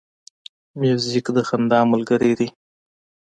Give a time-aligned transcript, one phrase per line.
[0.79, 2.47] موزیک د خندا ملګری دی.